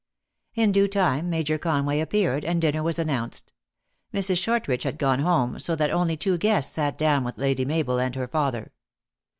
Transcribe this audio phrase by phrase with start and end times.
[0.55, 3.53] In due time Major Conway appeared, and dinner was announced.
[4.11, 4.39] Mrs.
[4.39, 8.15] Shortridge had gone home, so that only two guests sat down with Lady Mabel and
[8.15, 8.71] her father.